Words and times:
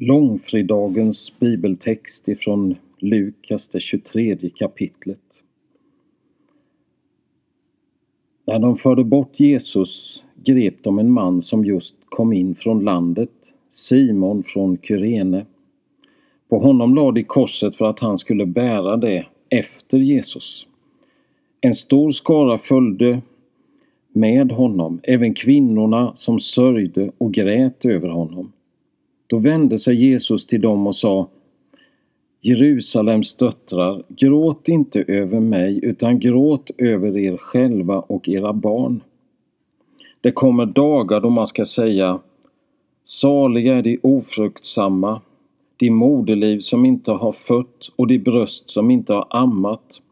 Långfredagens 0.00 1.38
bibeltext 1.38 2.28
ifrån 2.28 2.76
Lukas, 2.98 3.68
det 3.68 3.80
23 3.80 4.36
kapitlet. 4.54 5.42
När 8.44 8.58
de 8.58 8.76
förde 8.76 9.04
bort 9.04 9.40
Jesus 9.40 10.24
grep 10.44 10.74
de 10.82 10.98
en 10.98 11.10
man 11.10 11.42
som 11.42 11.64
just 11.64 11.94
kom 12.04 12.32
in 12.32 12.54
från 12.54 12.84
landet, 12.84 13.30
Simon 13.68 14.42
från 14.42 14.78
Kyrene. 14.82 15.46
På 16.48 16.58
honom 16.58 16.94
lade 16.94 17.20
de 17.20 17.24
korset 17.24 17.76
för 17.76 17.84
att 17.84 18.00
han 18.00 18.18
skulle 18.18 18.46
bära 18.46 18.96
det 18.96 19.26
efter 19.48 19.98
Jesus. 19.98 20.66
En 21.60 21.74
stor 21.74 22.12
skara 22.12 22.58
följde 22.58 23.22
med 24.12 24.52
honom, 24.52 25.00
även 25.02 25.34
kvinnorna 25.34 26.12
som 26.14 26.40
sörjde 26.40 27.10
och 27.18 27.34
grät 27.34 27.84
över 27.84 28.08
honom. 28.08 28.52
Då 29.28 29.38
vände 29.38 29.78
sig 29.78 29.94
Jesus 29.94 30.46
till 30.46 30.60
dem 30.60 30.86
och 30.86 30.96
sa 30.96 31.28
Jerusalems 32.40 33.34
döttrar, 33.34 34.02
gråt 34.08 34.68
inte 34.68 35.04
över 35.08 35.40
mig 35.40 35.80
utan 35.82 36.18
gråt 36.18 36.70
över 36.78 37.18
er 37.18 37.36
själva 37.36 37.98
och 37.98 38.28
era 38.28 38.52
barn. 38.52 39.00
Det 40.20 40.32
kommer 40.32 40.66
dagar 40.66 41.20
då 41.20 41.30
man 41.30 41.46
ska 41.46 41.64
säga 41.64 42.20
Saliga 43.04 43.74
är 43.74 43.82
de 43.82 43.98
ofruktsamma, 44.02 45.20
de 45.76 45.90
moderliv 45.90 46.58
som 46.58 46.86
inte 46.86 47.12
har 47.12 47.32
fött 47.32 47.90
och 47.96 48.06
de 48.06 48.18
bröst 48.18 48.70
som 48.70 48.90
inte 48.90 49.14
har 49.14 49.26
ammat. 49.30 50.02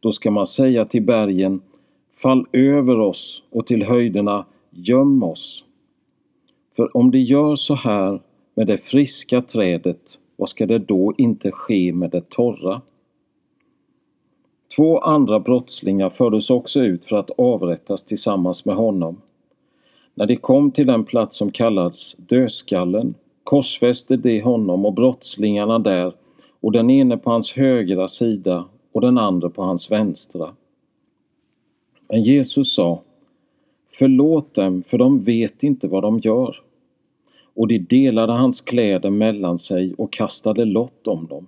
Då 0.00 0.12
ska 0.12 0.30
man 0.30 0.46
säga 0.46 0.84
till 0.84 1.02
bergen 1.02 1.60
Fall 2.22 2.46
över 2.52 2.98
oss 2.98 3.42
och 3.50 3.66
till 3.66 3.82
höjderna 3.82 4.44
Göm 4.70 5.22
oss. 5.22 5.64
För 6.76 6.96
om 6.96 7.10
de 7.10 7.18
gör 7.18 7.56
så 7.56 7.74
här 7.74 8.20
med 8.58 8.66
det 8.66 8.78
friska 8.78 9.42
trädet, 9.42 10.18
vad 10.36 10.48
ska 10.48 10.66
det 10.66 10.78
då 10.78 11.14
inte 11.18 11.50
ske 11.50 11.92
med 11.92 12.10
det 12.10 12.28
torra? 12.28 12.80
Två 14.76 14.98
andra 14.98 15.40
brottslingar 15.40 16.10
fördes 16.10 16.50
också 16.50 16.80
ut 16.80 17.04
för 17.04 17.16
att 17.16 17.30
avrättas 17.30 18.04
tillsammans 18.04 18.64
med 18.64 18.76
honom. 18.76 19.20
När 20.14 20.26
de 20.26 20.36
kom 20.36 20.70
till 20.70 20.86
den 20.86 21.04
plats 21.04 21.36
som 21.36 21.50
kallades 21.50 22.14
Dödskallen 22.14 23.14
korsfäste 23.44 24.16
de 24.16 24.40
honom 24.40 24.86
och 24.86 24.94
brottslingarna 24.94 25.78
där 25.78 26.12
och 26.60 26.72
den 26.72 26.90
ene 26.90 27.16
på 27.16 27.30
hans 27.30 27.52
högra 27.52 28.08
sida 28.08 28.64
och 28.92 29.00
den 29.00 29.18
andra 29.18 29.50
på 29.50 29.62
hans 29.62 29.90
vänstra. 29.90 30.54
Men 32.08 32.22
Jesus 32.22 32.74
sa 32.74 33.02
Förlåt 33.90 34.54
dem, 34.54 34.82
för 34.82 34.98
de 34.98 35.22
vet 35.22 35.62
inte 35.62 35.88
vad 35.88 36.02
de 36.02 36.18
gör 36.18 36.67
och 37.58 37.68
de 37.68 37.78
delade 37.78 38.32
hans 38.32 38.60
kläder 38.60 39.10
mellan 39.10 39.58
sig 39.58 39.94
och 39.98 40.12
kastade 40.12 40.64
lott 40.64 41.06
om 41.06 41.26
dem. 41.26 41.46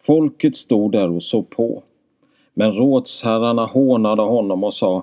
Folket 0.00 0.56
stod 0.56 0.92
där 0.92 1.10
och 1.10 1.22
såg 1.22 1.50
på. 1.50 1.82
Men 2.54 2.72
rådsherrarna 2.72 3.66
hånade 3.66 4.22
honom 4.22 4.64
och 4.64 4.74
sa 4.74 5.02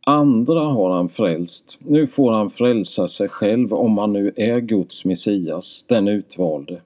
Andra 0.00 0.60
har 0.60 0.90
han 0.90 1.08
frälst, 1.08 1.78
nu 1.80 2.06
får 2.06 2.32
han 2.32 2.50
frälsa 2.50 3.08
sig 3.08 3.28
själv 3.28 3.74
om 3.74 3.98
han 3.98 4.12
nu 4.12 4.32
är 4.36 4.60
Guds 4.60 5.04
Messias, 5.04 5.84
den 5.88 6.08
utvalde. 6.08 6.80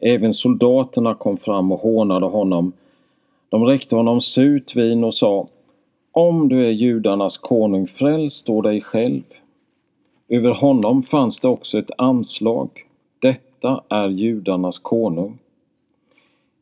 Även 0.00 0.32
soldaterna 0.32 1.14
kom 1.14 1.36
fram 1.36 1.72
och 1.72 1.80
hånade 1.80 2.26
honom. 2.26 2.72
De 3.48 3.64
räckte 3.64 3.96
honom 3.96 4.20
surt 4.20 4.76
vin 4.76 5.04
och 5.04 5.14
sa 5.14 5.48
Om 6.12 6.48
du 6.48 6.66
är 6.66 6.70
judarnas 6.70 7.38
konung, 7.38 7.86
fräls 7.86 8.42
då 8.42 8.60
dig 8.60 8.80
själv. 8.80 9.22
Över 10.28 10.50
honom 10.50 11.02
fanns 11.02 11.40
det 11.40 11.48
också 11.48 11.78
ett 11.78 11.90
anslag. 11.98 12.68
Detta 13.18 13.82
är 13.88 14.08
judarnas 14.08 14.78
konung. 14.78 15.38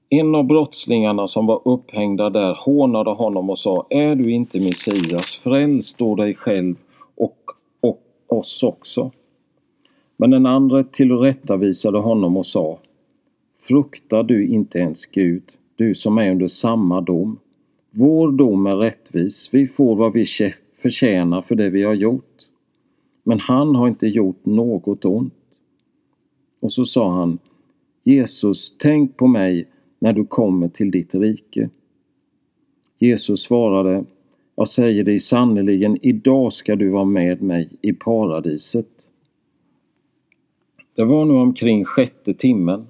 En 0.08 0.34
av 0.34 0.44
brottslingarna 0.44 1.26
som 1.26 1.46
var 1.46 1.61
upphängda 1.64 2.30
där 2.30 2.55
hånade 2.55 3.11
honom 3.11 3.50
och 3.50 3.58
sa 3.58 3.86
Är 3.90 4.14
du 4.14 4.30
inte 4.30 4.61
Messias, 4.61 5.40
fräls 5.42 5.94
då 5.94 6.14
dig 6.14 6.34
själv 6.34 6.74
och, 7.14 7.39
och 7.80 8.02
oss 8.27 8.62
också. 8.62 9.11
Men 10.16 10.30
den 10.30 10.46
andra 10.46 10.84
tillrättavisade 10.84 11.98
honom 11.98 12.36
och 12.36 12.46
sa 12.46 12.78
Fruktar 13.58 14.22
du 14.22 14.46
inte 14.46 14.78
ens 14.78 15.06
Gud, 15.06 15.42
du 15.77 15.94
som 15.94 16.18
är 16.18 16.30
under 16.30 16.48
samma 16.48 17.00
dom? 17.00 17.39
Vår 17.90 18.33
dom 18.33 18.66
är 18.66 18.77
rättvis, 18.77 19.48
vi 19.52 19.68
får 19.68 19.96
vad 19.96 20.12
vi 20.12 20.24
förtjänar 20.83 21.42
för 21.42 21.55
det 21.55 21.70
vi 21.70 21.83
har 21.83 21.94
gjort 21.94 22.34
men 23.24 23.40
han 23.40 23.74
har 23.74 23.89
inte 23.89 24.07
gjort 24.07 24.45
något 24.46 25.05
ont. 25.05 25.35
Och 26.61 26.73
så 26.73 26.85
sa 26.85 27.12
han 27.12 27.39
Jesus, 28.05 28.74
tänk 28.79 29.17
på 29.17 29.27
mig 29.27 29.67
när 29.98 30.12
du 30.12 30.24
kommer 30.24 30.68
till 30.68 30.90
ditt 30.90 31.14
rike. 31.14 31.70
Jesus 32.98 33.42
svarade 33.42 34.05
Jag 34.57 34.68
säger 34.68 35.05
dig 35.05 35.18
sannerligen, 35.18 35.98
idag 36.02 36.52
ska 36.52 36.77
du 36.77 36.89
vara 36.90 37.05
med 37.05 37.42
mig 37.42 37.68
i 37.80 37.92
paradiset. 37.92 38.89
Det 40.95 41.05
var 41.05 41.24
nu 41.24 41.33
omkring 41.33 41.84
sjätte 41.84 42.34
timmen. 42.34 42.86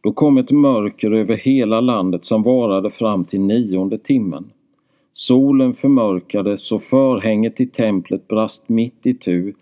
Då 0.00 0.12
kom 0.12 0.38
ett 0.38 0.50
mörker 0.50 1.10
över 1.10 1.36
hela 1.36 1.80
landet 1.80 2.24
som 2.24 2.42
varade 2.42 2.90
fram 2.90 3.24
till 3.24 3.40
nionde 3.40 3.98
timmen. 3.98 4.50
Solen 5.12 5.74
förmörkades 5.74 6.72
och 6.72 6.82
förhänget 6.82 7.60
i 7.60 7.66
templet 7.66 8.28
brast 8.28 8.68
mitt 8.68 9.06
i 9.06 9.14
tu 9.14 9.52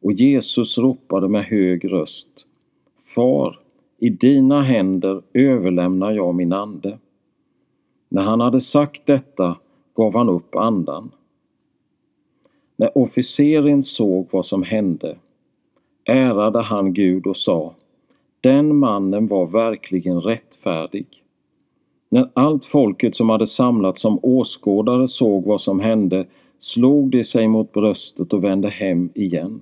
och 0.00 0.12
Jesus 0.12 0.78
ropade 0.78 1.28
med 1.28 1.44
hög 1.44 1.92
röst 1.92 2.28
Far, 3.14 3.58
i 3.98 4.10
dina 4.10 4.62
händer 4.62 5.22
överlämnar 5.32 6.12
jag 6.12 6.34
min 6.34 6.52
ande. 6.52 6.98
När 8.08 8.22
han 8.22 8.40
hade 8.40 8.60
sagt 8.60 9.06
detta 9.06 9.56
gav 9.94 10.14
han 10.14 10.28
upp 10.28 10.54
andan. 10.54 11.10
När 12.76 12.98
officeren 12.98 13.82
såg 13.82 14.28
vad 14.30 14.46
som 14.46 14.62
hände 14.62 15.16
ärade 16.04 16.62
han 16.62 16.92
Gud 16.94 17.26
och 17.26 17.36
sa 17.36 17.74
Den 18.40 18.76
mannen 18.76 19.26
var 19.26 19.46
verkligen 19.46 20.20
rättfärdig. 20.20 21.06
När 22.08 22.30
allt 22.32 22.64
folket 22.64 23.14
som 23.14 23.28
hade 23.28 23.46
samlats 23.46 24.00
som 24.00 24.18
åskådare 24.22 25.08
såg 25.08 25.44
vad 25.44 25.60
som 25.60 25.80
hände 25.80 26.26
slog 26.58 27.10
de 27.10 27.24
sig 27.24 27.48
mot 27.48 27.72
bröstet 27.72 28.32
och 28.32 28.44
vände 28.44 28.68
hem 28.68 29.10
igen. 29.14 29.60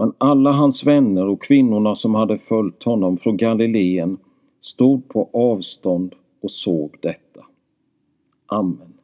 Men 0.00 0.12
alla 0.18 0.52
hans 0.52 0.86
vänner 0.86 1.26
och 1.26 1.42
kvinnorna 1.42 1.94
som 1.94 2.14
hade 2.14 2.38
följt 2.38 2.82
honom 2.82 3.18
från 3.18 3.36
Galileen 3.36 4.18
stod 4.60 5.08
på 5.08 5.30
avstånd 5.32 6.14
och 6.42 6.50
såg 6.50 6.96
detta. 7.00 7.44
Amen. 8.46 8.99